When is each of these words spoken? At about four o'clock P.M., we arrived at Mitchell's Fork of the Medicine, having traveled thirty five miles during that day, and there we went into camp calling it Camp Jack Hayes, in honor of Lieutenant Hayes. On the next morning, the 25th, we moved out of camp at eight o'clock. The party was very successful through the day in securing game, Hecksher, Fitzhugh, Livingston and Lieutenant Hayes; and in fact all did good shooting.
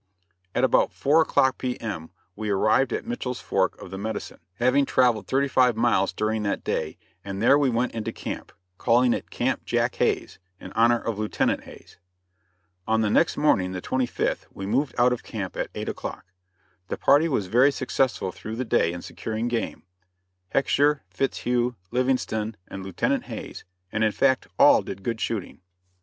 At 0.55 0.63
about 0.63 0.91
four 0.91 1.21
o'clock 1.21 1.59
P.M., 1.59 2.09
we 2.35 2.49
arrived 2.49 2.91
at 2.91 3.05
Mitchell's 3.05 3.39
Fork 3.39 3.79
of 3.79 3.91
the 3.91 3.99
Medicine, 3.99 4.39
having 4.55 4.83
traveled 4.83 5.27
thirty 5.27 5.47
five 5.47 5.75
miles 5.77 6.11
during 6.11 6.41
that 6.41 6.63
day, 6.63 6.97
and 7.23 7.39
there 7.39 7.55
we 7.55 7.69
went 7.69 7.91
into 7.91 8.11
camp 8.11 8.51
calling 8.79 9.13
it 9.13 9.29
Camp 9.29 9.63
Jack 9.63 9.97
Hayes, 9.97 10.39
in 10.59 10.71
honor 10.71 10.97
of 10.99 11.19
Lieutenant 11.19 11.65
Hayes. 11.65 11.97
On 12.87 13.01
the 13.01 13.11
next 13.11 13.37
morning, 13.37 13.73
the 13.73 13.79
25th, 13.81 14.45
we 14.51 14.65
moved 14.65 14.95
out 14.97 15.13
of 15.13 15.21
camp 15.21 15.55
at 15.55 15.69
eight 15.75 15.87
o'clock. 15.87 16.25
The 16.87 16.97
party 16.97 17.27
was 17.29 17.45
very 17.45 17.71
successful 17.71 18.31
through 18.31 18.55
the 18.55 18.65
day 18.65 18.91
in 18.91 19.03
securing 19.03 19.47
game, 19.49 19.83
Hecksher, 20.51 21.01
Fitzhugh, 21.11 21.75
Livingston 21.91 22.57
and 22.67 22.83
Lieutenant 22.83 23.25
Hayes; 23.25 23.65
and 23.91 24.03
in 24.03 24.13
fact 24.13 24.47
all 24.57 24.81
did 24.81 25.03
good 25.03 25.21
shooting. 25.21 25.61